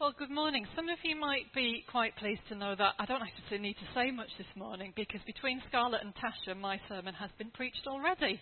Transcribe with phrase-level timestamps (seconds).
[0.00, 0.66] Well, good morning.
[0.74, 3.86] Some of you might be quite pleased to know that I don't actually need to
[3.94, 8.40] say much this morning because between Scarlett and Tasha, my sermon has been preached already.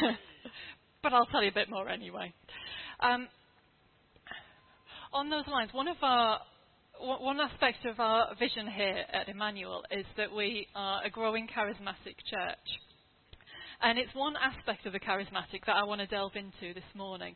[1.02, 2.32] but I'll tell you a bit more anyway.
[3.00, 3.26] Um,
[5.12, 6.38] on those lines, one of our
[7.00, 12.14] one aspect of our vision here at Emmanuel is that we are a growing charismatic
[12.30, 12.68] church.
[13.82, 17.34] And it's one aspect of the charismatic that I want to delve into this morning.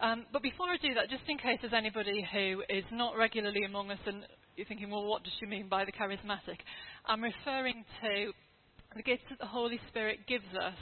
[0.00, 3.64] Um, but before I do that, just in case there's anybody who is not regularly
[3.64, 4.24] among us and
[4.56, 6.58] you're thinking, well, what does she mean by the charismatic?
[7.06, 8.32] I'm referring to
[8.96, 10.74] the gifts that the Holy Spirit gives us,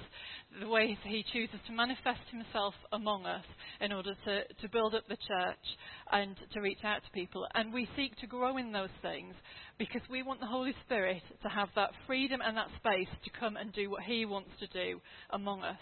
[0.61, 3.45] the ways He chooses to manifest Himself among us
[3.81, 5.67] in order to, to build up the church
[6.11, 7.47] and to reach out to people.
[7.55, 9.35] And we seek to grow in those things
[9.79, 13.57] because we want the Holy Spirit to have that freedom and that space to come
[13.57, 15.01] and do what He wants to do
[15.31, 15.81] among us.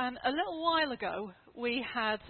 [0.00, 2.20] And a little while ago, we had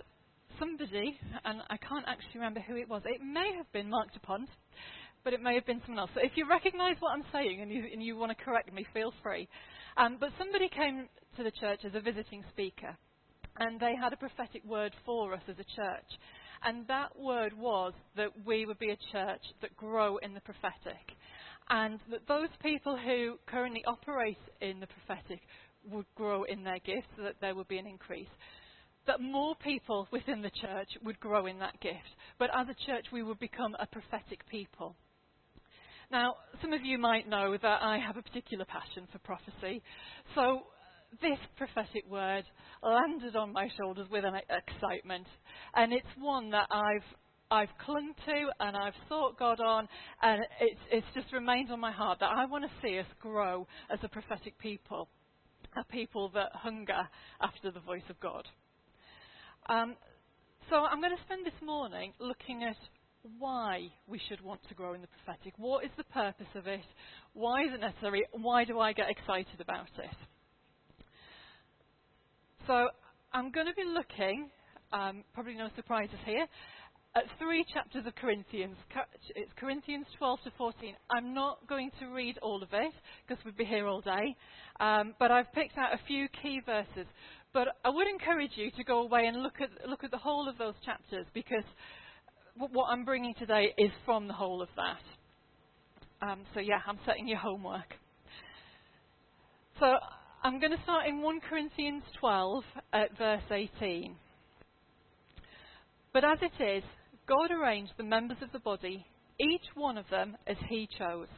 [0.59, 3.03] somebody, and I can't actually remember who it was.
[3.05, 4.49] It may have been Marc Dupont,
[5.23, 6.11] but it may have been someone else.
[6.15, 8.87] So if you recognise what I'm saying and you, and you want to correct me,
[8.95, 9.47] feel free.
[9.99, 12.97] Um, but somebody came to the church as a visiting speaker,
[13.59, 16.11] and they had a prophetic word for us as a church.
[16.65, 21.05] And that word was that we would be a church that grow in the prophetic.
[21.69, 25.43] And that those people who currently operate in the prophetic
[25.85, 28.29] would grow in their gifts, so that there would be an increase.
[29.07, 32.15] That more people within the church would grow in that gift.
[32.39, 34.97] But as a church, we would become a prophetic people.
[36.11, 39.83] Now, some of you might know that I have a particular passion for prophecy.
[40.35, 40.63] So,
[41.23, 42.45] this prophetic word
[42.83, 45.27] landed on my shoulders with an excitement.
[45.75, 47.05] And it's one that I've
[47.51, 49.89] I've clung to and I've sought God on,
[50.21, 53.67] and it's, it's just remained on my heart that I want to see us grow
[53.91, 55.09] as a prophetic people
[55.79, 57.09] a people that hunger
[57.41, 58.45] after the voice of God.
[59.69, 59.97] Um,
[60.71, 62.77] so I'm going to spend this morning looking at
[63.39, 65.55] why we should want to grow in the prophetic.
[65.57, 66.85] What is the purpose of it?
[67.33, 68.25] Why is it necessary?
[68.33, 70.17] Why do I get excited about it?
[72.67, 72.89] So
[73.33, 74.51] I'm going to be looking,
[74.93, 76.47] um, probably no surprises here,
[77.17, 78.77] at three chapters of Corinthians.
[79.35, 80.95] It's Corinthians 12 to 14.
[81.11, 82.93] I'm not going to read all of it
[83.27, 84.37] because we'd be here all day,
[84.81, 87.07] um, but I've picked out a few key verses.
[87.53, 90.49] But I would encourage you to go away and look at look at the whole
[90.49, 91.65] of those chapters because
[92.57, 96.29] what I'm bringing today is from the whole of that.
[96.29, 97.95] Um, so yeah, I'm setting your homework.
[99.81, 99.87] So
[100.43, 104.17] I'm going to start in 1 Corinthians 12 at verse 18.
[106.13, 106.83] But as it is,
[107.29, 109.07] God arranged the members of the body,
[109.41, 111.29] each one of them as He chose.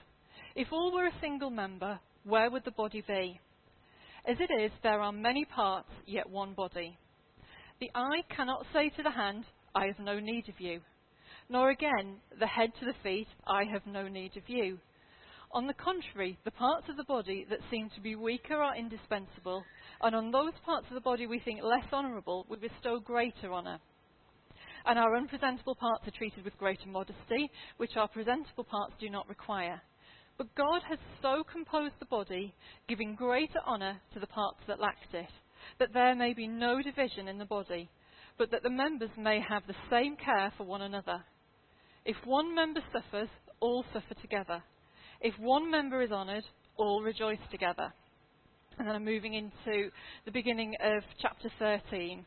[0.54, 3.40] If all were a single member, where would the body be?
[4.26, 6.96] As it is, there are many parts, yet one body.
[7.80, 9.44] The eye cannot say to the hand,
[9.74, 10.80] I have no need of you.
[11.48, 14.78] Nor again, the head to the feet, I have no need of you.
[15.52, 19.64] On the contrary, the parts of the body that seem to be weaker are indispensable,
[20.02, 23.80] and on those parts of the body we think less honourable, we bestow greater honour
[24.86, 29.28] and our unpresentable parts are treated with greater modesty, which our presentable parts do not
[29.28, 29.80] require.
[30.40, 32.54] But God has so composed the body,
[32.88, 35.28] giving greater honour to the parts that lacked it,
[35.78, 37.90] that there may be no division in the body,
[38.38, 41.22] but that the members may have the same care for one another.
[42.06, 43.28] If one member suffers,
[43.60, 44.62] all suffer together.
[45.20, 46.44] If one member is honoured,
[46.78, 47.92] all rejoice together.
[48.78, 49.90] And then I'm moving into
[50.24, 52.24] the beginning of chapter 13.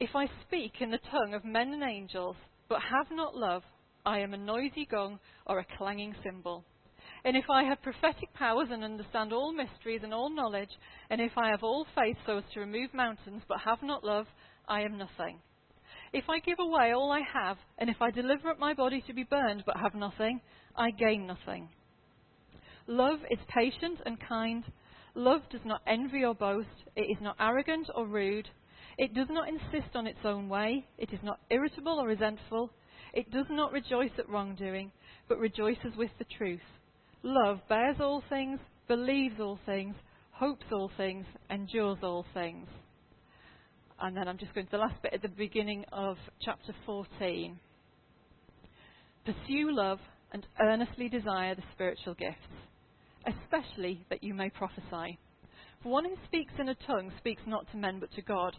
[0.00, 2.34] If I speak in the tongue of men and angels,
[2.68, 3.62] but have not love,
[4.04, 6.64] I am a noisy gong or a clanging cymbal.
[7.24, 10.68] And if I have prophetic powers and understand all mysteries and all knowledge,
[11.08, 14.26] and if I have all faith so as to remove mountains, but have not love,
[14.68, 15.38] I am nothing.
[16.12, 19.14] If I give away all I have, and if I deliver up my body to
[19.14, 20.40] be burned, but have nothing,
[20.76, 21.68] I gain nothing.
[22.86, 24.64] Love is patient and kind.
[25.14, 26.68] Love does not envy or boast.
[26.94, 28.48] It is not arrogant or rude.
[28.98, 30.86] It does not insist on its own way.
[30.98, 32.70] It is not irritable or resentful.
[33.14, 34.90] It does not rejoice at wrongdoing,
[35.28, 36.60] but rejoices with the truth.
[37.22, 38.58] Love bears all things,
[38.88, 39.94] believes all things,
[40.32, 42.66] hopes all things, endures all things.
[44.00, 47.56] And then I'm just going to the last bit at the beginning of chapter 14.
[49.24, 50.00] Pursue love
[50.32, 52.36] and earnestly desire the spiritual gifts,
[53.26, 55.20] especially that you may prophesy.
[55.84, 58.56] For one who speaks in a tongue speaks not to men but to God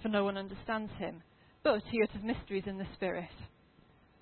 [0.00, 1.22] for no one understands him,
[1.62, 3.28] but he utters mysteries in the Spirit.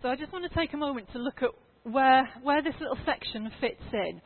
[0.00, 1.50] So I just want to take a moment to look at
[1.82, 4.20] where, where this little section fits in.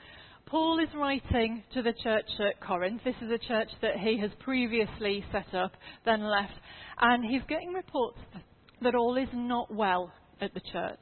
[0.44, 3.00] Paul is writing to the church at Corinth.
[3.06, 5.72] This is a church that he has previously set up,
[6.04, 6.52] then left.
[7.00, 8.18] And he's getting reports
[8.82, 11.00] that all is not well at the church.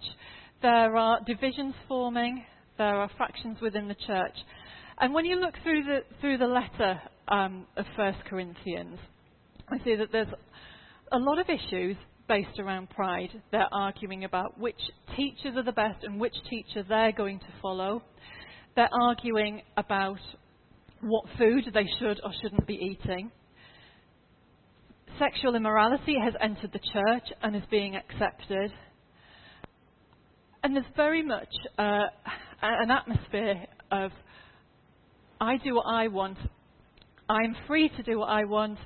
[0.63, 2.45] There are divisions forming,
[2.79, 4.37] there are fractions within the church.
[5.01, 9.01] And when you look through the, through the letter um, of 1 Corinthians,
[9.69, 10.33] I see that there's
[11.11, 11.97] a lot of issues
[12.31, 13.43] based around pride.
[13.51, 14.79] They're arguing about which
[15.17, 18.05] teachers are the best and which teacher they're going to follow.
[18.77, 20.21] They're arguing about
[21.01, 23.33] what food they should or shouldn't be eating.
[25.19, 28.73] Sexual immorality has entered the church and is being accepted.
[30.63, 32.05] And there's very much uh,
[32.63, 34.13] an atmosphere of
[35.41, 36.39] I do what I want,
[37.29, 38.79] I'm free to do what I want,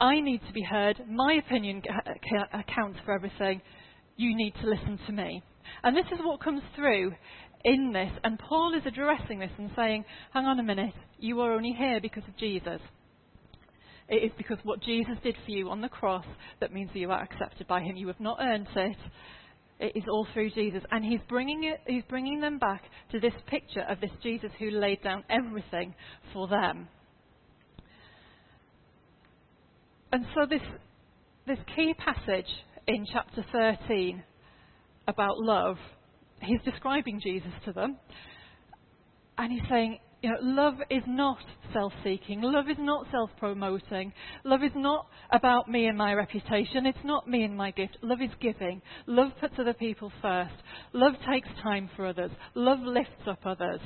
[0.00, 1.82] I need to be heard, my opinion
[2.52, 3.62] accounts for everything,
[4.16, 5.42] you need to listen to me.
[5.82, 7.12] And this is what comes through
[7.64, 11.52] in this, and Paul is addressing this and saying, hang on a minute, you are
[11.52, 12.80] only here because of Jesus.
[14.08, 16.26] It is because what Jesus did for you on the cross
[16.60, 17.96] that means that you are accepted by him.
[17.96, 18.96] You have not earned it.
[19.80, 20.82] It is all through Jesus.
[20.90, 22.82] And he's bringing, it, he's bringing them back
[23.12, 25.94] to this picture of this Jesus who laid down everything
[26.34, 26.88] for them.
[30.14, 30.60] And so this,
[31.44, 32.46] this key passage
[32.86, 34.22] in chapter 13
[35.08, 35.76] about love,
[36.40, 37.96] he's describing Jesus to them.
[39.36, 41.38] And he's saying, you know, love is not
[41.72, 42.42] self-seeking.
[42.42, 44.12] Love is not self-promoting.
[44.44, 46.86] Love is not about me and my reputation.
[46.86, 47.98] It's not me and my gift.
[48.00, 48.82] Love is giving.
[49.08, 50.54] Love puts other people first.
[50.92, 52.30] Love takes time for others.
[52.54, 53.80] Love lifts up others.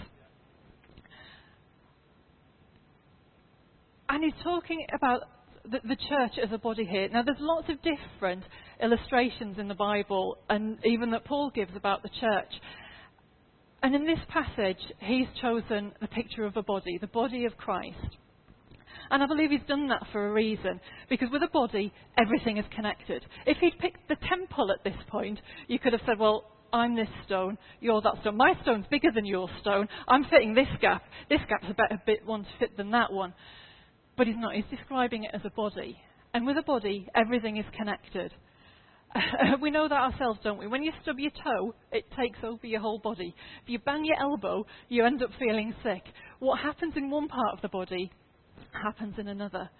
[4.10, 5.22] And he's talking about
[5.70, 7.08] the, the, church as a body here.
[7.08, 8.44] Now, there's lots of different
[8.82, 12.52] illustrations in the Bible, and even that Paul gives about the church.
[13.82, 18.16] And in this passage, he's chosen the picture of a body, the body of Christ.
[19.10, 22.64] And I believe he's done that for a reason, because with a body, everything is
[22.74, 23.24] connected.
[23.46, 27.08] If he'd picked the temple at this point, you could have said, well, I'm this
[27.24, 28.36] stone, you're that stone.
[28.36, 29.88] My stone's bigger than your stone.
[30.06, 31.02] I'm fitting this gap.
[31.30, 33.32] This gap's a better bit one to fit than that one.
[34.18, 34.54] But he's not.
[34.54, 35.96] He's describing it as a body.
[36.34, 38.32] And with a body, everything is connected.
[39.62, 40.66] we know that ourselves, don't we?
[40.66, 43.34] When you stub your toe, it takes over your whole body.
[43.62, 46.02] If you bang your elbow, you end up feeling sick.
[46.40, 48.12] What happens in one part of the body
[48.72, 49.70] happens in another.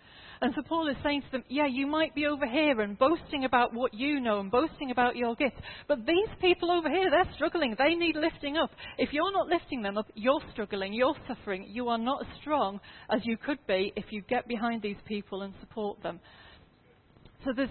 [0.41, 3.45] And so Paul is saying to them, yeah, you might be over here and boasting
[3.45, 7.33] about what you know and boasting about your gifts, but these people over here, they're
[7.35, 7.75] struggling.
[7.79, 8.71] They need lifting up.
[8.99, 11.67] If you're not lifting them up, you're struggling, you're suffering.
[11.69, 12.81] You are not as strong
[13.11, 16.21] as you could be if you get behind these people and support them.
[17.45, 17.71] So there's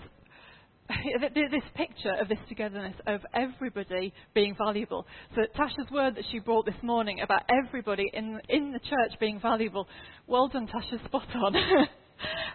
[1.33, 5.05] this picture of this togetherness of everybody being valuable.
[5.35, 9.39] So Tasha's word that she brought this morning about everybody in in the church being
[9.39, 9.87] valuable.
[10.27, 11.55] Well done, Tasha, spot on.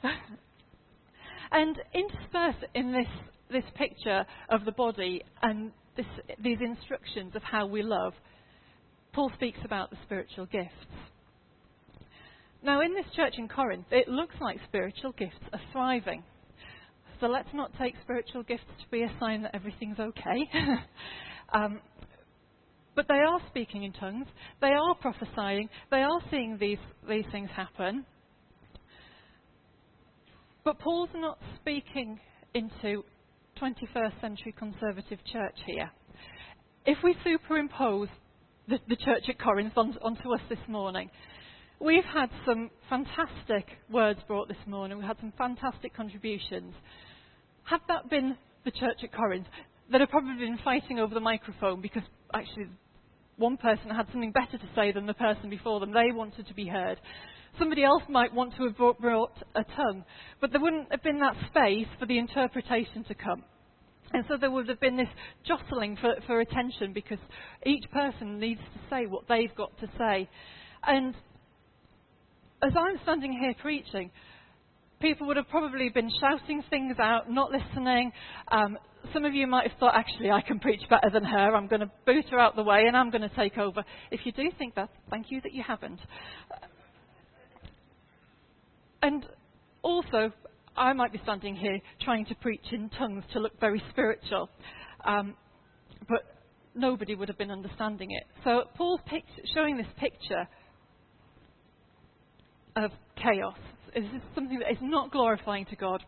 [1.53, 3.07] and interspersed in this
[3.53, 6.07] this picture of the body and this,
[6.43, 8.15] these instructions of how we love,
[9.13, 10.71] Paul speaks about the spiritual gifts.
[12.65, 16.23] Now, in this church in Corinth, it looks like spiritual gifts are thriving.
[17.21, 20.51] So let's not take spiritual gifts to be a sign that everything's okay.
[21.55, 21.81] um,
[22.95, 24.27] but they are speaking in tongues,
[24.61, 26.79] they are prophesying, they are seeing these,
[27.09, 28.05] these things happen.
[30.65, 32.21] But Paul's not speaking
[32.55, 33.03] into
[33.61, 35.91] 21st century conservative church here.
[36.87, 38.09] If we superimpose
[38.69, 41.11] the, the church at Corinth on, onto us this morning,
[41.81, 44.99] we've had some fantastic words brought this morning.
[44.99, 46.75] We've had some fantastic contributions.
[47.65, 49.47] Had that been the church at Corinth,
[49.91, 52.03] they'd have probably been fighting over the microphone because
[52.33, 52.67] actually
[53.37, 55.93] one person had something better to say than the person before them.
[55.93, 57.01] They wanted to be heard.
[57.59, 60.05] Somebody else might want to have brought, a tongue,
[60.41, 63.45] but there wouldn't have been that space for the interpretation to come.
[64.13, 65.09] And so there would have been this
[65.47, 67.19] jostling for, for attention because
[67.65, 70.29] each person needs to say what they've got to say.
[70.85, 71.15] And
[72.63, 74.11] as I'm standing here preaching,
[75.01, 78.13] people would have probably been shouting things out, not listening.
[78.51, 78.79] Um,
[79.13, 81.57] some of you might have thought, actually, I can preach better than her.
[81.57, 83.83] I'm going to boot her out the way and I'm going to take over.
[84.11, 86.01] If you do think that, thank you that you haven't.
[89.03, 89.27] And
[89.83, 90.33] also,
[90.77, 94.49] I might be standing here trying to preach in tongues to look very spiritual,
[95.05, 95.35] um,
[96.09, 96.21] but
[96.75, 98.25] nobody would have been understanding it.
[98.45, 99.01] So Paul's
[99.55, 100.49] showing this picture
[102.77, 103.59] of chaos.
[103.95, 104.05] Is
[104.35, 106.03] something that is not glorifying to God?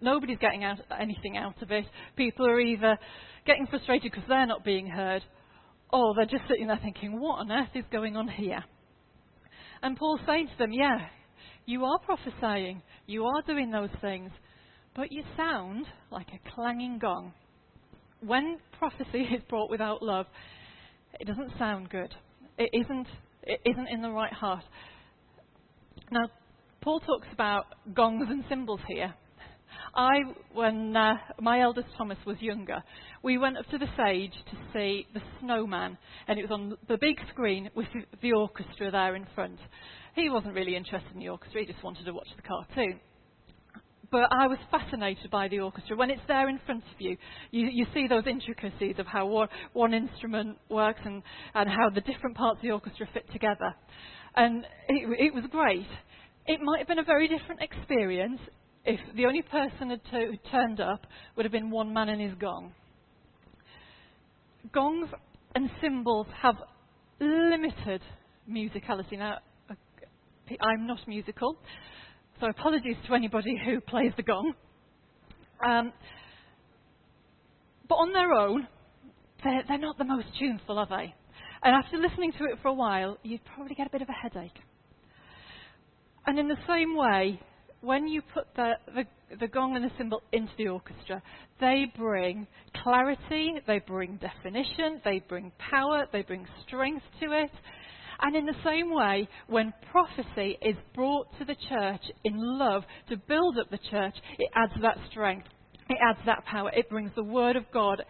[0.00, 1.84] Nobody's getting out anything out of it.
[2.16, 2.98] People are either
[3.46, 5.22] getting frustrated because they're not being heard,
[5.90, 8.62] or they're just sitting there thinking, what on earth is going on here?
[9.82, 11.06] And Paul's saying to them, yeah,
[11.68, 14.30] you are prophesying, you are doing those things,
[14.96, 17.34] but you sound like a clanging gong.
[18.24, 20.24] When prophecy is brought without love,
[21.20, 22.08] it doesn't sound good.
[22.56, 23.06] It isn't,
[23.42, 24.64] it isn't in the right heart.
[26.10, 26.30] Now,
[26.80, 29.12] Paul talks about gongs and cymbals here.
[29.94, 30.20] I,
[30.54, 32.82] when uh, my eldest Thomas was younger,
[33.22, 35.98] we went up to the stage to see The Snowman,
[36.28, 37.88] and it was on the big screen with
[38.22, 39.58] the orchestra there in front.
[40.18, 42.98] He wasn't really interested in the orchestra, he just wanted to watch the cartoon.
[44.10, 45.96] But I was fascinated by the orchestra.
[45.96, 47.16] When it's there in front of you,
[47.52, 51.22] you, you see those intricacies of how one, one instrument works and,
[51.54, 53.76] and how the different parts of the orchestra fit together.
[54.34, 55.86] And it, it was great.
[56.46, 58.40] It might have been a very different experience
[58.84, 61.06] if the only person who turned up
[61.36, 62.72] would have been one man and his gong.
[64.72, 65.10] Gongs
[65.54, 66.56] and cymbals have
[67.20, 68.00] limited
[68.50, 69.18] musicality.
[69.18, 69.38] Now,
[70.60, 71.56] I'm not musical,
[72.40, 74.54] so apologies to anybody who plays the gong.
[75.66, 75.92] Um,
[77.88, 78.68] but on their own,
[79.42, 81.14] they're, they're not the most tuneful, are they?
[81.62, 84.12] And after listening to it for a while, you'd probably get a bit of a
[84.12, 84.58] headache.
[86.26, 87.40] And in the same way,
[87.80, 89.04] when you put the, the,
[89.38, 91.22] the, gong and the cymbal into the orchestra,
[91.60, 92.46] they bring
[92.82, 97.50] clarity, they bring definition, they bring power, they bring strength to it.
[98.20, 103.16] And in the same way, when prophecy is brought to the church in love to
[103.16, 105.46] build up the church, it adds that strength.
[105.88, 106.70] It adds that power.
[106.74, 108.02] It brings the word of God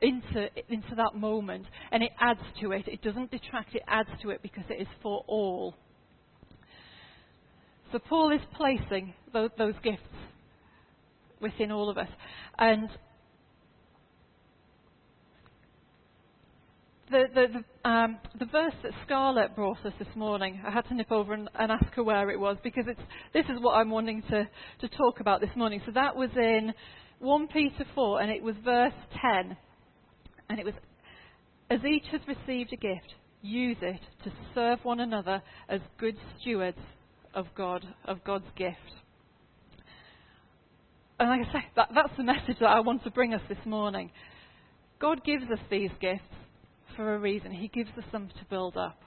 [0.00, 2.86] into, into that moment and it adds to it.
[2.86, 5.74] It doesn't detract, it adds to it because it is for all.
[7.92, 10.02] So Paul is placing those, those gifts
[11.40, 12.08] within all of us.
[12.58, 12.88] And
[17.10, 20.94] the, the, the, um, the, verse that Scarlett brought us this morning, I had to
[20.94, 22.84] nip over and, and, ask her where it was because
[23.32, 24.48] this is what I'm wanting to,
[24.80, 25.80] to talk about this morning.
[25.86, 26.72] So that was in
[27.20, 29.56] 1 Peter 4 and it was verse 10.
[30.50, 30.74] And it was,
[31.70, 36.78] as each has received a gift, use it to serve one another as good stewards
[37.34, 38.76] of God, of God's gift.
[41.20, 43.58] And like I say, that, that's the message that I want to bring us this
[43.64, 44.10] morning.
[45.00, 46.22] God gives us these gifts
[46.98, 47.52] for a reason.
[47.52, 49.00] He gives us them to build up.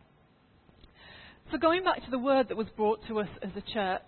[1.52, 4.08] So going back to the word that was brought to us as a church,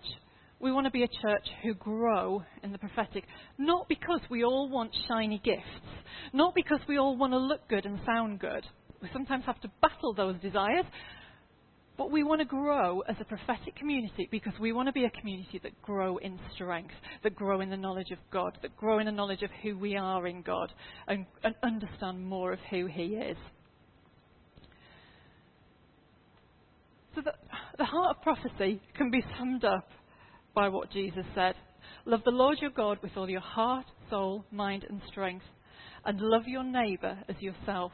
[0.58, 3.24] we want to be a church who grow in the prophetic.
[3.58, 5.86] Not because we all want shiny gifts,
[6.32, 8.64] not because we all want to look good and sound good.
[9.02, 10.86] We sometimes have to battle those desires,
[11.98, 15.10] but we want to grow as a prophetic community because we want to be a
[15.10, 19.04] community that grow in strength, that grow in the knowledge of God, that grow in
[19.04, 20.72] the knowledge of who we are in God,
[21.06, 23.36] and, and understand more of who He is.
[27.14, 27.32] So the,
[27.78, 29.88] the heart of prophecy can be summed up
[30.54, 31.54] by what Jesus said.
[32.06, 35.44] Love the Lord your God with all your heart, soul, mind, and strength,
[36.04, 37.92] and love your neighbour as yourself.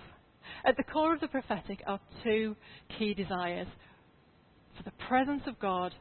[0.65, 2.57] At the core of the prophetic are two
[2.99, 3.69] key desires
[4.77, 5.95] for the presence of God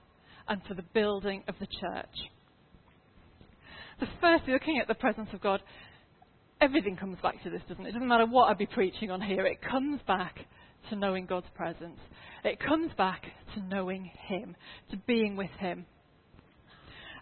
[0.48, 2.16] and for the building of the church.
[4.00, 5.62] The first, looking at the presence of God,
[6.62, 7.90] everything comes back to this, doesn't it?
[7.90, 10.38] It doesn't matter what I'd be preaching on here, it comes back
[10.90, 12.00] to knowing God's presence.
[12.44, 13.24] It comes back
[13.56, 14.56] to knowing Him,
[14.92, 15.86] to being with Him.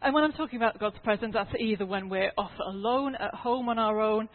[0.01, 3.67] And when I'm talking about God's presence, that's either when we're off alone, at home
[3.69, 4.29] on our own,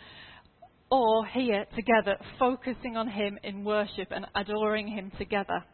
[0.91, 5.65] or here together, focusing on Him in worship and adoring Him together.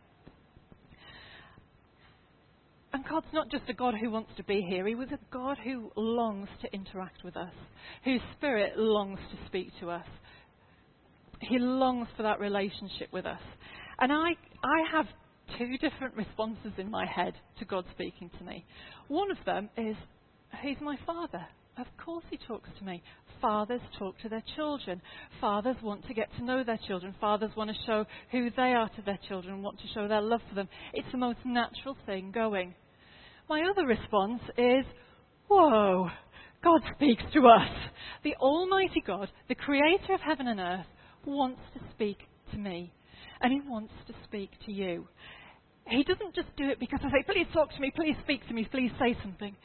[2.92, 5.58] And God's not just a God who wants to be here, He was a God
[5.62, 7.52] who longs to interact with us,
[8.04, 10.06] whose Spirit longs to speak to us.
[11.40, 13.40] He longs for that relationship with us.
[14.00, 14.30] And I,
[14.64, 15.06] I have
[15.58, 18.64] two different responses in my head to God speaking to me.
[19.08, 19.96] One of them is,
[20.62, 21.46] He's my Father.
[21.78, 23.02] Of course, He talks to me.
[23.40, 25.00] Fathers talk to their children.
[25.40, 27.14] Fathers want to get to know their children.
[27.20, 30.40] Fathers want to show who they are to their children want to show their love
[30.48, 30.68] for them.
[30.92, 32.74] It's the most natural thing going.
[33.48, 34.84] My other response is,
[35.48, 36.08] whoa,
[36.62, 37.90] God speaks to us.
[38.24, 40.86] The Almighty God, the creator of heaven and earth,
[41.24, 42.18] wants to speak
[42.52, 42.92] to me.
[43.40, 45.06] And He wants to speak to you.
[45.88, 48.54] He doesn't just do it because I say, please talk to me, please speak to
[48.54, 49.56] me, please say something.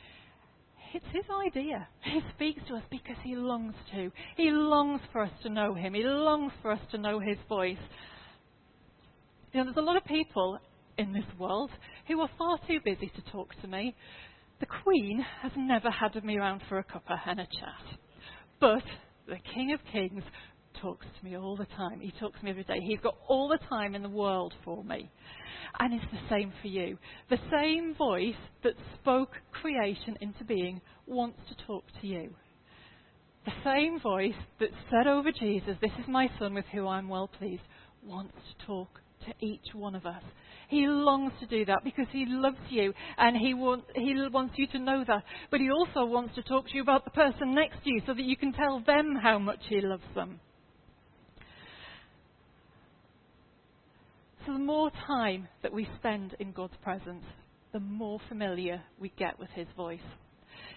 [0.93, 1.87] it's his idea.
[2.03, 4.11] He speaks to us because he longs to.
[4.37, 5.93] He longs for us to know him.
[5.93, 7.77] He longs for us to know his voice.
[9.51, 10.59] You know, there's a lot of people
[10.97, 11.71] in this world
[12.07, 13.95] who are far too busy to talk to me.
[14.59, 17.99] The Queen has never had me around for a cuppa and a chat.
[18.61, 18.83] But
[19.27, 20.23] the King of Kings
[20.81, 21.99] talks to me all the time.
[21.99, 22.79] He talks to me every day.
[22.81, 25.09] He's got all the time in the world for me.
[25.79, 26.97] And it's the same for you.
[27.29, 32.33] The same voice that spoke creation into being wants to talk to you.
[33.45, 37.29] The same voice that said over Jesus, This is my Son with whom I'm well
[37.39, 37.63] pleased,
[38.05, 40.23] wants to talk to each one of us.
[40.69, 44.67] He longs to do that because he loves you and he, want, he wants you
[44.67, 45.23] to know that.
[45.51, 48.13] But he also wants to talk to you about the person next to you so
[48.13, 50.39] that you can tell them how much he loves them.
[54.45, 57.23] So the more time that we spend in God's presence,
[57.71, 59.99] the more familiar we get with his voice.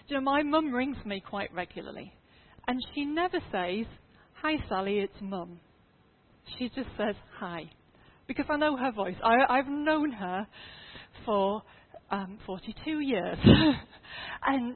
[0.07, 2.13] Do you know, my mum rings me quite regularly,
[2.67, 3.85] and she never says,
[4.41, 5.59] Hi Sally, it's mum.
[6.57, 7.69] She just says, Hi.
[8.25, 9.15] Because I know her voice.
[9.21, 10.47] I, have known her
[11.25, 11.61] for
[12.09, 13.37] um, 42 years.
[14.45, 14.75] and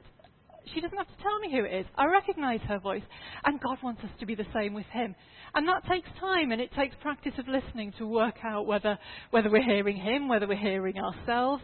[0.72, 1.86] she doesn't have to tell me who it is.
[1.96, 3.02] I recognize her voice.
[3.44, 5.14] And God wants us to be the same with Him.
[5.54, 8.98] And that takes time and it takes practice of listening to work out whether,
[9.30, 11.62] whether we're hearing Him, whether we're hearing ourselves.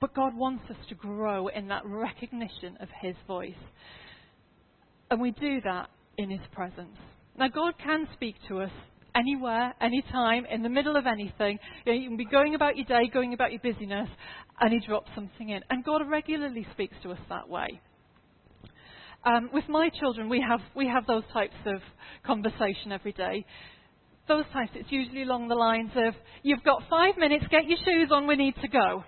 [0.00, 3.52] But God wants us to grow in that recognition of His voice.
[5.10, 6.96] And we do that in His presence.
[7.36, 8.70] Now, God can speak to us
[9.14, 11.58] anywhere, anytime, in the middle of anything.
[11.84, 14.08] You, know, you, can be going about your day, going about your busyness,
[14.60, 15.60] and He drops something in.
[15.70, 17.80] And God regularly speaks to us that way.
[19.24, 21.80] Um, with my children, we have, we have those types of
[22.24, 23.44] conversation every day.
[24.28, 28.10] Those types, it's usually along the lines of, you've got five minutes, get your shoes
[28.12, 29.04] on, we need to go.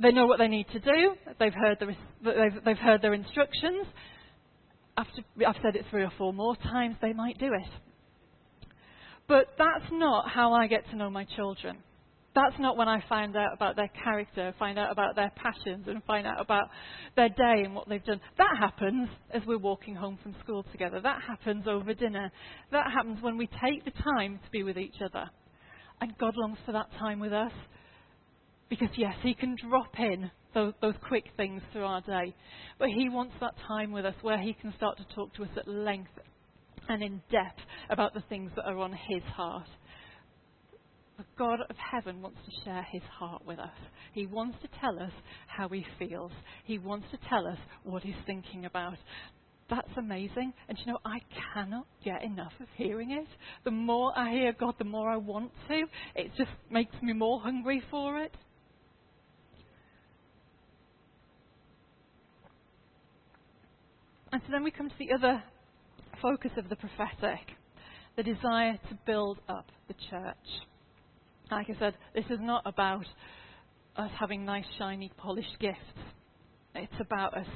[0.00, 1.14] They know what they need to do.
[1.38, 1.86] They've heard, the,
[2.24, 3.86] they've, they've heard their instructions.
[4.96, 7.70] After I've said it three or four more times, they might do it.
[9.26, 11.78] But that's not how I get to know my children.
[12.34, 16.02] That's not when I find out about their character, find out about their passions, and
[16.02, 16.68] find out about
[17.14, 18.20] their day and what they've done.
[18.38, 21.00] That happens as we're walking home from school together.
[21.00, 22.32] That happens over dinner.
[22.72, 25.30] That happens when we take the time to be with each other.
[26.00, 27.52] And God longs for that time with us.
[28.68, 32.34] Because, yes, He can drop in those, those quick things through our day.
[32.80, 35.50] But He wants that time with us where He can start to talk to us
[35.56, 36.10] at length
[36.88, 39.68] and in depth about the things that are on His heart.
[41.16, 43.70] The God of heaven wants to share his heart with us.
[44.12, 45.12] He wants to tell us
[45.46, 46.32] how he feels.
[46.64, 48.96] He wants to tell us what he's thinking about.
[49.70, 50.52] That's amazing.
[50.68, 51.20] And you know, I
[51.54, 53.28] cannot get enough of hearing it.
[53.64, 55.82] The more I hear God, the more I want to.
[56.16, 58.34] It just makes me more hungry for it.
[64.32, 65.44] And so then we come to the other
[66.24, 67.54] focus of the prophetic
[68.16, 70.36] the desire to build up the church.
[71.50, 73.04] Like I said, this is not about
[73.96, 75.76] us having nice, shiny, polished gifts.
[76.74, 77.46] It's about us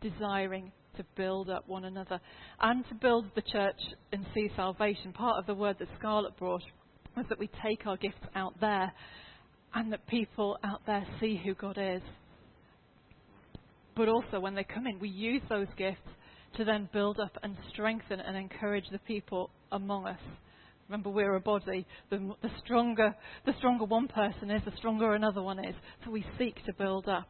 [0.00, 2.20] desiring to build up one another
[2.60, 3.78] and to build the church
[4.12, 5.12] and see salvation.
[5.12, 6.62] Part of the word that Scarlett brought
[7.16, 8.92] was that we take our gifts out there
[9.74, 12.02] and that people out there see who God is.
[13.94, 16.00] But also, when they come in, we use those gifts
[16.56, 20.20] to then build up and strengthen and encourage the people among us.
[20.88, 21.86] Remember, we're a body.
[22.10, 23.14] The, the, stronger,
[23.46, 25.74] the stronger one person is, the stronger another one is.
[26.04, 27.28] So we seek to build up.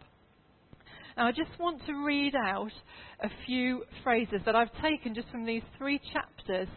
[1.16, 2.72] Now, I just want to read out
[3.22, 6.68] a few phrases that I've taken just from these three chapters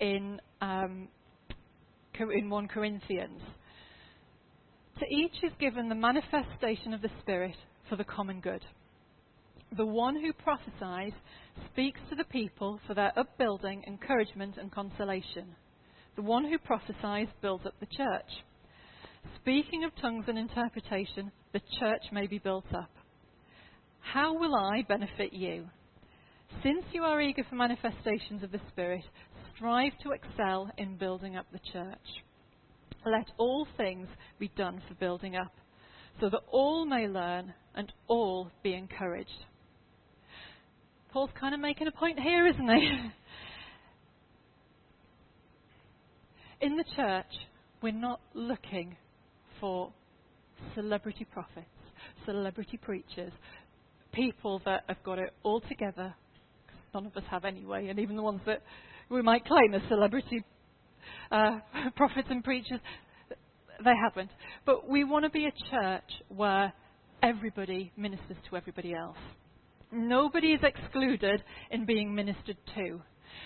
[0.00, 1.08] in, um,
[2.20, 3.40] in 1 Corinthians.
[5.00, 7.56] To each is given the manifestation of the Spirit
[7.88, 8.64] for the common good.
[9.76, 11.12] The one who prophesies
[11.70, 15.54] speaks to the people for their upbuilding, encouragement, and consolation.
[16.16, 18.44] The one who prophesies builds up the church.
[19.40, 22.90] Speaking of tongues and interpretation, the church may be built up.
[24.00, 25.68] How will I benefit you?
[26.62, 29.04] Since you are eager for manifestations of the Spirit,
[29.54, 31.98] strive to excel in building up the church.
[33.04, 35.52] Let all things be done for building up,
[36.20, 39.44] so that all may learn and all be encouraged.
[41.12, 43.00] Paul's kind of making a point here, isn't he?
[46.66, 47.32] In the church,
[47.82, 48.96] we're not looking
[49.60, 49.90] for
[50.74, 51.66] celebrity prophets,
[52.26, 53.32] celebrity preachers,
[54.12, 56.14] people that have got it all together.
[56.92, 58.62] None of us have anyway, and even the ones that
[59.08, 60.44] we might claim as celebrity
[61.30, 61.58] uh,
[61.96, 62.80] prophets and preachers,
[63.82, 64.30] they haven't.
[64.66, 66.72] But we want to be a church where
[67.22, 69.16] everybody ministers to everybody else.
[69.90, 73.00] Nobody is excluded in being ministered to.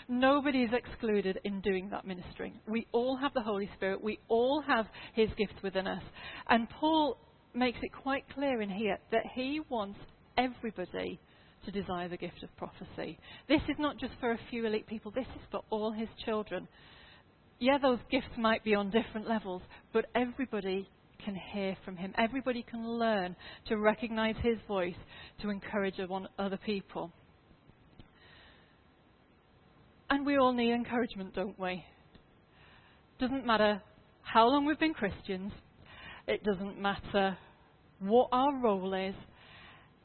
[0.09, 2.59] Nobody is excluded in doing that ministering.
[2.67, 4.03] We all have the Holy Spirit.
[4.03, 6.03] We all have His gifts within us.
[6.49, 7.17] And Paul
[7.55, 9.99] makes it quite clear in here that he wants
[10.39, 11.21] everybody
[11.65, 13.19] to desire the gift of prophecy.
[13.49, 16.67] This is not just for a few elite people, this is for all his children.
[17.61, 20.89] Yeah, those gifts might be on different levels, but everybody
[21.25, 22.13] can hear from him.
[22.19, 24.97] Everybody can learn to recognize his voice
[25.41, 25.95] to encourage
[26.39, 27.13] other people.
[30.11, 31.85] And we all need encouragement, don't we?
[33.19, 33.81] Doesn't matter
[34.23, 35.53] how long we've been Christians,
[36.27, 37.37] it doesn't matter
[37.99, 39.15] what our role is,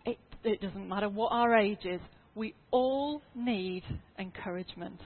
[0.06, 2.01] it, it doesn't matter what our age is.
[2.36, 3.84] We all need
[4.19, 4.99] encouragement.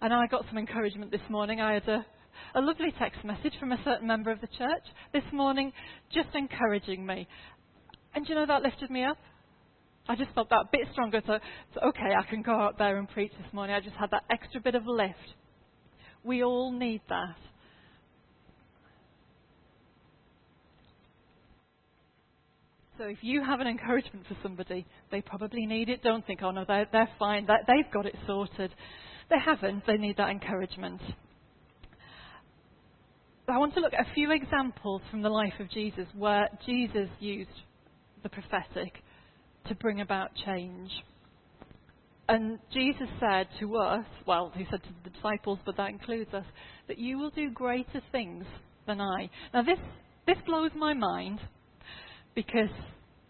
[0.00, 1.60] And I got some encouragement this morning.
[1.60, 2.06] I had a,
[2.54, 5.72] a lovely text message from a certain member of the church this morning,
[6.12, 7.26] just encouraging me.
[8.14, 9.18] And you know, that lifted me up.
[10.08, 11.22] I just felt that bit stronger.
[11.26, 11.38] So,
[11.74, 13.76] so, okay, I can go out there and preach this morning.
[13.76, 15.14] I just had that extra bit of lift.
[16.24, 17.36] We all need that.
[22.98, 26.02] So if you have an encouragement for somebody, they probably need it.
[26.02, 27.46] Don't think, oh no, they're, they're fine.
[27.46, 28.74] They're, they've got it sorted.
[29.30, 29.86] They haven't.
[29.86, 31.00] They need that encouragement.
[33.50, 37.08] I want to look at a few examples from the life of Jesus where Jesus
[37.18, 37.50] used
[38.22, 38.92] the prophetic
[39.68, 40.90] to bring about change.
[42.28, 46.44] And Jesus said to us, well, he said to the disciples, but that includes us,
[46.88, 48.44] that you will do greater things
[48.86, 49.30] than I.
[49.54, 49.78] Now, this,
[50.26, 51.40] this blows my mind
[52.34, 52.68] because,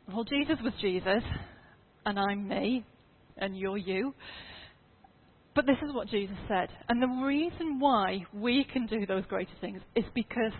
[0.08, 1.22] well, Jesus was Jesus,
[2.04, 2.84] and I'm me,
[3.36, 4.14] and you're you.
[5.58, 6.68] But this is what Jesus said.
[6.88, 10.52] And the reason why we can do those greater things is because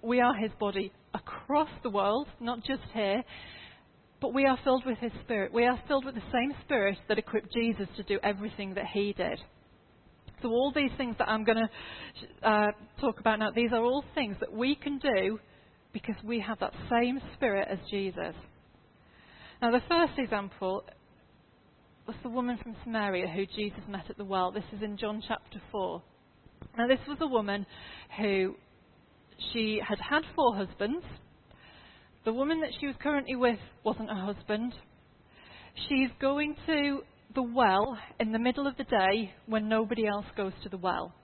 [0.00, 3.22] we are his body across the world, not just here,
[4.22, 5.52] but we are filled with his spirit.
[5.52, 9.12] We are filled with the same spirit that equipped Jesus to do everything that he
[9.12, 9.38] did.
[10.40, 12.68] So, all these things that I'm going to uh,
[13.02, 15.38] talk about now, these are all things that we can do
[15.92, 18.34] because we have that same spirit as Jesus.
[19.60, 20.84] Now, the first example
[22.10, 24.50] was the woman from Samaria who Jesus met at the well.
[24.50, 26.02] This is in John chapter 4.
[26.76, 27.64] Now, this was a woman
[28.18, 28.56] who
[29.52, 31.04] she had had four husbands.
[32.24, 34.74] The woman that she was currently with wasn't her husband.
[35.88, 37.02] She's going to
[37.36, 41.14] the well in the middle of the day when nobody else goes to the well.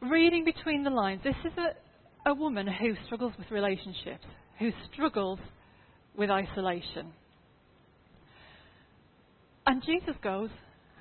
[0.00, 4.24] Reading between the lines, this is a, a woman who struggles with relationships,
[4.58, 5.38] who struggles
[6.16, 7.12] with isolation.
[9.66, 10.50] And Jesus goes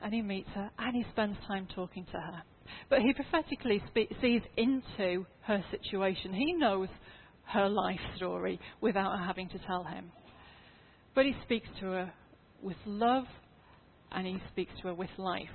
[0.01, 2.43] and he meets her and he spends time talking to her.
[2.89, 6.33] But he prophetically spe- sees into her situation.
[6.33, 6.89] He knows
[7.47, 10.11] her life story without her having to tell him.
[11.13, 12.13] But he speaks to her
[12.61, 13.25] with love
[14.11, 15.47] and he speaks to her with life.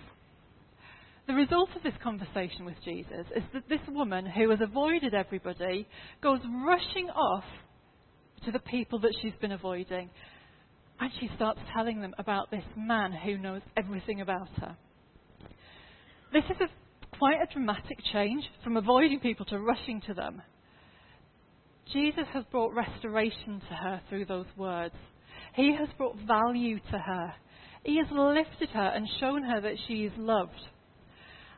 [1.26, 5.86] The result of this conversation with Jesus is that this woman who has avoided everybody
[6.22, 7.44] goes rushing off
[8.44, 10.10] to the people that she's been avoiding.
[11.00, 14.76] And she starts telling them about this man who knows everything about her.
[16.32, 20.42] This is a, quite a dramatic change from avoiding people to rushing to them.
[21.92, 24.94] Jesus has brought restoration to her through those words.
[25.54, 27.34] He has brought value to her.
[27.82, 30.52] He has lifted her and shown her that she is loved.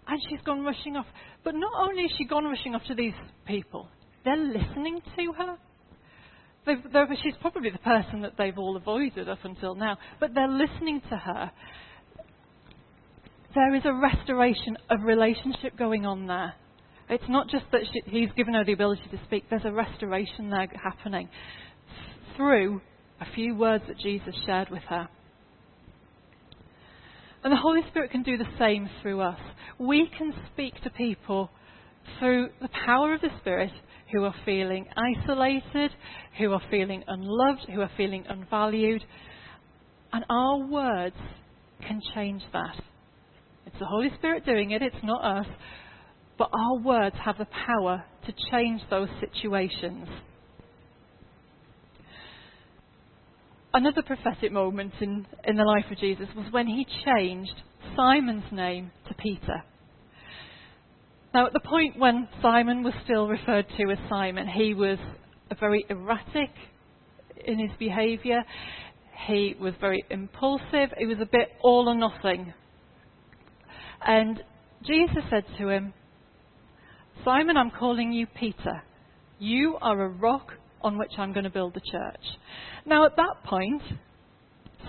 [0.06, 1.06] And she's gone rushing off.
[1.44, 3.12] But not only has she gone rushing off to these
[3.46, 3.88] people,
[4.24, 5.56] they're listening to her.
[7.22, 11.16] She's probably the person that they've all avoided up until now, but they're listening to
[11.16, 11.50] her.
[13.54, 16.54] There is a restoration of relationship going on there.
[17.10, 20.48] It's not just that she, he's given her the ability to speak, there's a restoration
[20.50, 21.28] there happening
[22.36, 22.80] through
[23.20, 25.08] a few words that Jesus shared with her.
[27.44, 29.38] And the Holy Spirit can do the same through us.
[29.78, 31.50] We can speak to people
[32.18, 33.72] through the power of the Spirit
[34.12, 35.90] who are feeling isolated,
[36.38, 39.02] who are feeling unloved, who are feeling unvalued.
[40.12, 41.16] And our words
[41.86, 42.76] can change that.
[43.66, 45.46] It's the Holy Spirit doing it, it's not us.
[46.38, 50.08] But our words have the power to change those situations.
[53.74, 57.54] another prophetic moment in, in the life of Jesus was when he changed
[57.96, 59.64] Simon's name to Peter.
[61.34, 64.98] Now, at the point when Simon was still referred to as Simon, he was
[65.58, 66.50] very erratic
[67.46, 68.42] in his behaviour.
[69.26, 70.90] He was very impulsive.
[70.98, 72.52] He was a bit all or nothing.
[74.04, 74.42] And
[74.86, 75.94] Jesus said to him,
[77.24, 78.82] Simon, I'm calling you Peter.
[79.38, 82.24] You are a rock on which I'm going to build the church.
[82.84, 83.82] Now, at that point,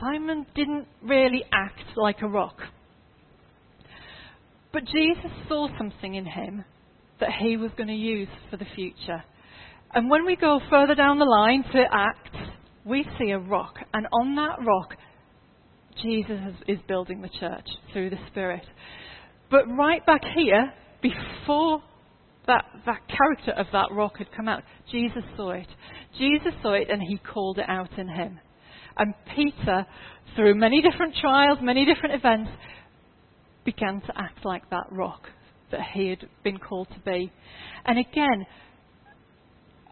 [0.01, 2.57] Simon didn't really act like a rock.
[4.73, 6.65] But Jesus saw something in him
[7.19, 9.23] that he was going to use for the future.
[9.93, 12.51] And when we go further down the line to Acts,
[12.83, 13.75] we see a rock.
[13.93, 14.95] And on that rock,
[16.01, 18.63] Jesus is building the church through the Spirit.
[19.51, 21.83] But right back here, before
[22.47, 25.67] that, that character of that rock had come out, Jesus saw it.
[26.17, 28.39] Jesus saw it and he called it out in him.
[28.97, 29.85] And Peter,
[30.35, 32.49] through many different trials, many different events,
[33.65, 35.27] began to act like that rock
[35.71, 37.31] that he had been called to be.
[37.85, 38.45] And again,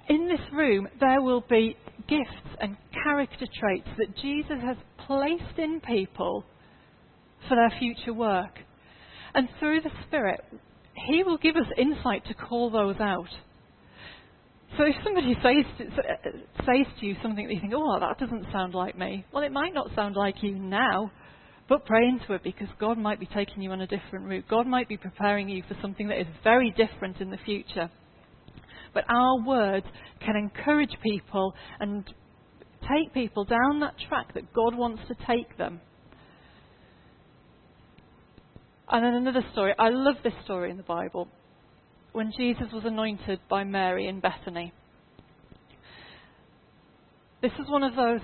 [0.10, 1.75] in this room, there will be
[2.07, 6.45] gifts and character traits that Jesus has placed in people
[7.47, 8.60] for their future work.
[9.34, 10.41] And through the Spirit,
[11.07, 13.29] He will give us insight to call those out.
[14.77, 15.84] So if somebody says to,
[16.65, 19.51] says to you something that you think, oh, that doesn't sound like me, well, it
[19.51, 21.12] might not sound like you now,
[21.71, 24.43] but pray into it because God might be taking you on a different route.
[24.49, 27.89] God might be preparing you for something that is very different in the future.
[28.93, 29.86] But our words
[30.19, 32.03] can encourage people and
[32.81, 35.79] take people down that track that God wants to take them.
[38.89, 39.73] And then another story.
[39.79, 41.29] I love this story in the Bible.
[42.12, 44.73] When Jesus was anointed by Mary in Bethany.
[47.41, 48.19] This is one of those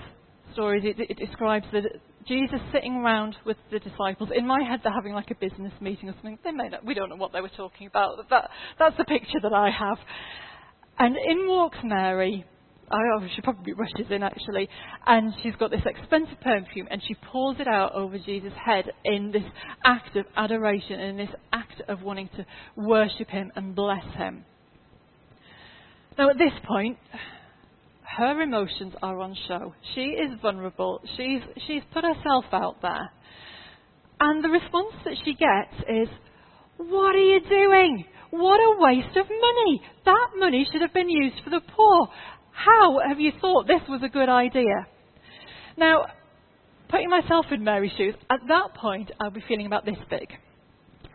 [0.51, 0.83] stories.
[0.85, 1.83] It, it describes that
[2.27, 4.29] Jesus sitting around with the disciples.
[4.35, 6.37] In my head, they're having like a business meeting or something.
[6.43, 8.29] They may not, we don't know what they were talking about.
[8.29, 9.97] That, that's the picture that I have.
[10.99, 12.45] And in walks Mary.
[12.89, 14.69] Oh, she probably rushes in actually.
[15.05, 19.31] And she's got this expensive perfume and she pours it out over Jesus' head in
[19.31, 19.43] this
[19.85, 24.45] act of adoration in this act of wanting to worship him and bless him.
[26.17, 26.97] Now, at this point,
[28.15, 29.73] her emotions are on show.
[29.93, 31.01] She is vulnerable.
[31.17, 33.11] She's, she's put herself out there.
[34.19, 36.07] And the response that she gets is,
[36.77, 38.05] What are you doing?
[38.31, 39.81] What a waste of money.
[40.05, 42.07] That money should have been used for the poor.
[42.51, 44.87] How have you thought this was a good idea?
[45.77, 46.05] Now,
[46.89, 50.29] putting myself in Mary's shoes, at that point, I'll be feeling about this big.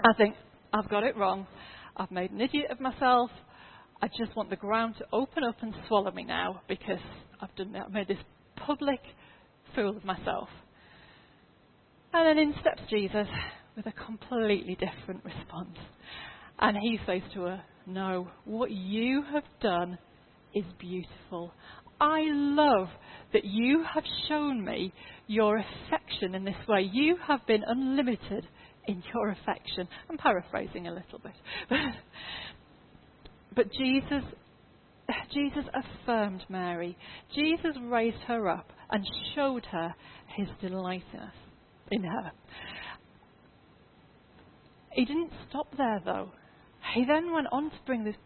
[0.04, 0.36] I think,
[0.72, 1.46] I've got it wrong.
[1.96, 3.30] I've made an idiot of myself.
[4.02, 6.98] I just want the ground to open up and swallow me now because
[7.40, 7.84] I've done that.
[7.86, 8.18] I've made this
[8.56, 8.98] public
[9.76, 10.48] fool of myself.
[12.12, 13.28] And then in steps Jesus
[13.76, 15.78] with a completely different response.
[16.58, 19.96] And he says to her, No, what you have done
[20.52, 21.52] is beautiful.
[22.00, 22.88] I love
[23.32, 24.92] that you have shown me
[25.28, 26.90] your affection in this way.
[26.92, 28.48] You have been unlimited
[28.88, 29.86] in your affection.
[30.10, 31.32] I'm paraphrasing a little bit.
[33.54, 34.24] but Jesus
[35.32, 36.96] Jesus affirmed Mary.
[37.34, 39.94] Jesus raised her up and showed her
[40.36, 41.04] his delight
[41.90, 42.32] in her.
[44.92, 46.30] He didn't stop there though.
[46.94, 48.16] He then went on to bring this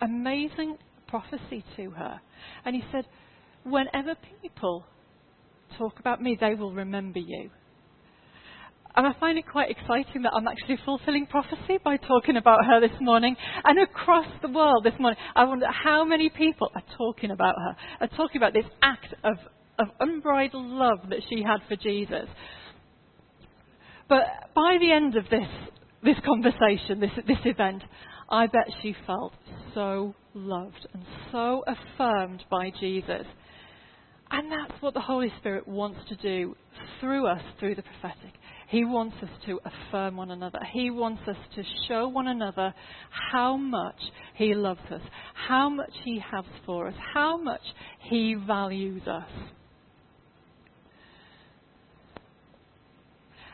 [0.00, 2.20] amazing prophecy to her.
[2.64, 3.06] And he said,
[3.64, 4.84] Whenever people
[5.78, 7.50] talk about me, they will remember you.
[8.94, 12.80] And I find it quite exciting that I'm actually fulfilling prophecy by talking about her
[12.80, 13.36] this morning.
[13.64, 17.76] And across the world this morning, I wonder how many people are talking about her,
[18.00, 19.36] are talking about this act of,
[19.78, 22.28] of unbridled love that she had for Jesus.
[24.08, 24.24] But
[24.54, 25.48] by the end of this,
[26.02, 27.82] this conversation, this, this event,
[28.28, 29.32] I bet she felt
[29.74, 33.26] so loved and so affirmed by Jesus.
[34.30, 36.56] And that's what the Holy Spirit wants to do
[37.00, 38.32] through us, through the prophetic.
[38.72, 40.58] He wants us to affirm one another.
[40.72, 42.72] He wants us to show one another
[43.30, 44.00] how much
[44.34, 45.02] He loves us,
[45.46, 47.60] how much He has for us, how much
[48.08, 49.28] He values us.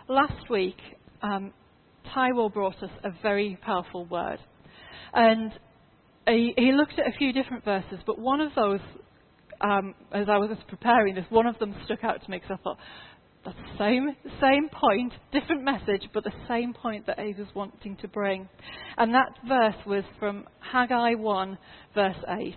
[0.09, 0.77] Last week,
[1.21, 1.53] um,
[2.15, 4.39] Taiwo brought us a very powerful word.
[5.15, 5.51] And
[6.29, 8.81] he, he looked at a few different verses, but one of those,
[9.61, 12.63] um, as I was preparing this, one of them stuck out to me because I
[12.63, 12.79] thought,
[13.45, 17.97] that's the same, same point, different message, but the same point that he was wanting
[17.99, 18.49] to bring.
[18.97, 21.59] And that verse was from Haggai 1,
[21.95, 22.55] verse 8.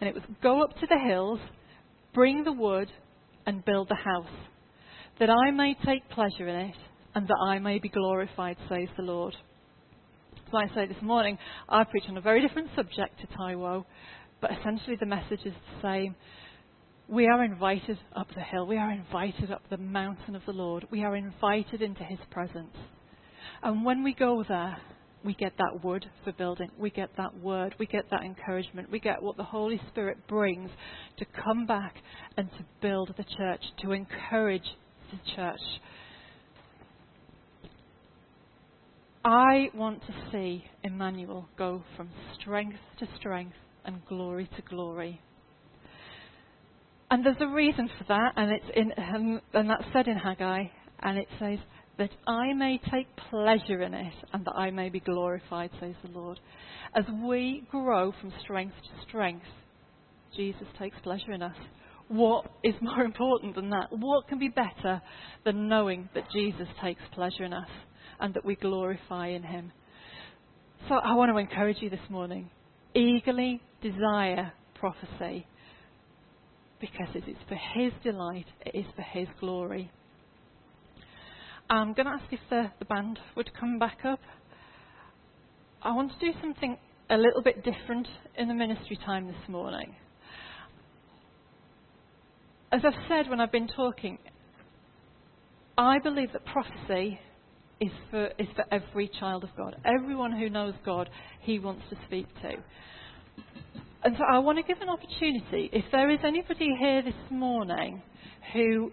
[0.00, 1.38] And it was, Go up to the hills,
[2.14, 2.88] bring the wood,
[3.46, 4.34] and build the house,
[5.18, 6.76] that I may take pleasure in it,
[7.14, 9.34] and that I may be glorified, says the Lord.
[10.50, 13.84] So I say this morning, I preach on a very different subject to Taiwo,
[14.40, 16.14] but essentially the message is the same.
[17.08, 18.66] We are invited up the hill.
[18.66, 20.86] We are invited up the mountain of the Lord.
[20.90, 22.76] We are invited into his presence.
[23.62, 24.78] And when we go there,
[25.24, 26.70] we get that wood for building.
[26.78, 27.74] We get that word.
[27.78, 28.90] We get that encouragement.
[28.90, 30.70] We get what the Holy Spirit brings
[31.18, 31.96] to come back
[32.36, 34.68] and to build the church, to encourage
[35.10, 35.60] the church.
[39.24, 42.08] I want to see Emmanuel go from
[42.40, 45.20] strength to strength and glory to glory.
[47.12, 50.64] And there's a reason for that, and it's in, um, and that's said in Haggai,
[51.00, 51.58] and it says,
[51.98, 56.18] that I may take pleasure in it and that I may be glorified, says the
[56.18, 56.40] Lord.
[56.96, 59.44] As we grow from strength to strength,
[60.34, 61.54] Jesus takes pleasure in us.
[62.08, 63.88] What is more important than that?
[63.90, 65.02] What can be better
[65.44, 67.68] than knowing that Jesus takes pleasure in us
[68.20, 69.70] and that we glorify in him?
[70.88, 72.48] So I want to encourage you this morning.
[72.94, 75.46] Eagerly desire prophecy
[76.82, 79.88] because it is for his delight, it is for his glory.
[81.70, 84.18] I'm going to ask if the, the band would come back up.
[85.80, 86.76] I want to do something
[87.08, 89.94] a little bit different in the ministry time this morning.
[92.72, 94.18] As I've said when I've been talking,
[95.78, 97.20] I believe that prophecy
[97.80, 99.76] is for, is for every child of God.
[99.84, 101.08] Everyone who knows God,
[101.42, 102.54] He wants to speak to.
[104.04, 105.70] And so I want to give an opportunity.
[105.72, 108.02] If there is anybody here this morning
[108.52, 108.90] who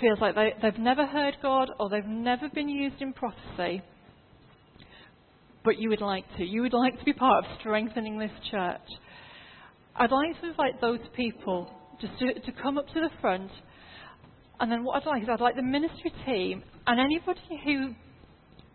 [0.00, 3.82] feels like they, they've never heard God or they've never been used in prophecy,
[5.64, 6.44] but you would like to.
[6.44, 8.86] You would like to be part of strengthening this church.
[9.96, 11.70] I'd like to invite those people
[12.00, 13.50] just to, to come up to the front.
[14.60, 17.94] And then what I'd like is I'd like the ministry team and anybody who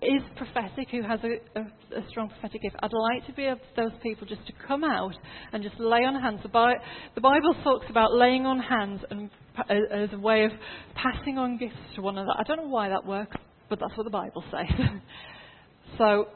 [0.02, 1.64] is prophetic, who has a, a,
[2.00, 5.14] a, strong prophetic gift, I'd like to be of those people just to come out
[5.52, 6.40] and just lay on hands.
[6.42, 6.78] The, Bi-
[7.16, 9.30] the Bible talks about laying on hands and,
[9.70, 10.52] as a way of
[10.96, 12.32] passing on gifts to one another.
[12.38, 13.36] I don't know why that works,
[13.70, 14.88] but that's what the Bible says.
[15.98, 16.28] so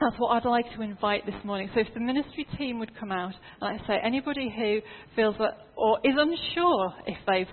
[0.00, 1.70] that's what I'd like to invite this morning.
[1.74, 4.80] So if the ministry team would come out, like I say, anybody who
[5.14, 7.46] feels that or is unsure if they've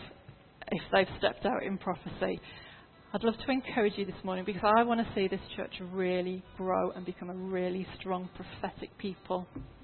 [0.71, 2.39] if they've stepped out in prophecy,
[3.11, 6.43] I'd love to encourage you this morning because I want to see this church really
[6.55, 9.47] grow and become a really strong prophetic people.